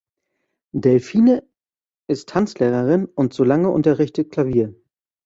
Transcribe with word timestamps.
Delphine 0.73 1.47
ist 2.07 2.29
Tanzlehrerin 2.29 3.05
und 3.05 3.35
Solange 3.35 3.69
unterrichtet 3.69 4.31
Klavier. 4.31 4.73